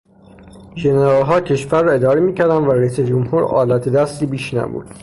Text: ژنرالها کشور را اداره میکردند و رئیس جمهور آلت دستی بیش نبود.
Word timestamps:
ژنرالها 0.75 1.41
کشور 1.41 1.83
را 1.83 1.91
اداره 1.91 2.21
میکردند 2.21 2.67
و 2.67 2.71
رئیس 2.71 2.99
جمهور 2.99 3.43
آلت 3.43 3.89
دستی 3.89 4.25
بیش 4.25 4.53
نبود. 4.53 4.87